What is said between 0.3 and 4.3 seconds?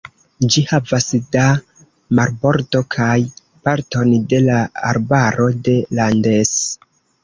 Ĝi havas da marbordo kaj parton